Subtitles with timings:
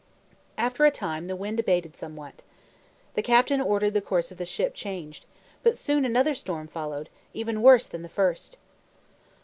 [0.57, 2.41] After a time the wind abated somewhat.
[3.13, 5.27] The captain ordered the course of the ship changed,
[5.61, 8.57] but soon another storm followed, even worse than the first.